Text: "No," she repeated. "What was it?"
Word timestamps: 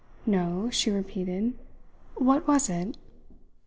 "No," 0.25 0.71
she 0.71 0.89
repeated. 0.89 1.53
"What 2.15 2.47
was 2.47 2.71
it?" 2.71 2.97